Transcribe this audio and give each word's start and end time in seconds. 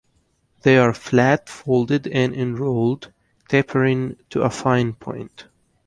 They 0.63 0.79
are 0.79 0.95
flat, 0.95 1.47
folded, 1.47 2.07
and 2.07 2.33
inrolled, 2.33 3.13
tapering 3.49 4.15
to 4.31 4.41
a 4.41 4.49
fine 4.49 4.93
point. 4.93 5.45